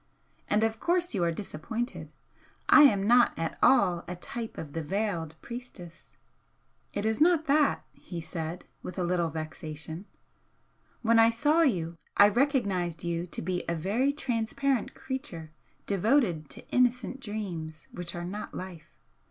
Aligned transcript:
And 0.49 0.63
of 0.63 0.79
course 0.79 1.13
you 1.13 1.23
are 1.23 1.31
disappointed. 1.31 2.11
I 2.67 2.81
am 2.85 3.05
not 3.05 3.37
at 3.37 3.59
all 3.61 4.03
a 4.07 4.15
type 4.15 4.57
of 4.57 4.73
the 4.73 4.81
veiled 4.81 5.35
priestess." 5.43 6.09
"It 6.91 7.05
is 7.05 7.21
not 7.21 7.45
that," 7.45 7.85
he 7.93 8.19
said, 8.19 8.65
with 8.81 8.97
a 8.97 9.03
little 9.03 9.29
vexation 9.29 10.05
"When 11.03 11.19
I 11.19 11.29
saw 11.29 11.61
you 11.61 11.99
I 12.17 12.29
recognised 12.29 13.03
you 13.03 13.27
to 13.27 13.41
be 13.43 13.63
a 13.69 13.75
very 13.75 14.11
transparent 14.11 14.95
creature, 14.95 15.51
devoted 15.85 16.49
to 16.49 16.67
innocent 16.69 17.19
dreams 17.19 17.87
which 17.91 18.15
are 18.15 18.25
not 18.25 18.55
life. 18.55 18.95